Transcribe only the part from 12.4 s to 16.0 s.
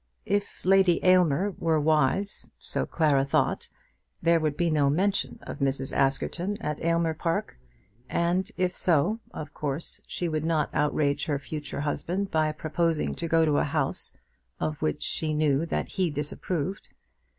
proposing to go to a house of which she knew that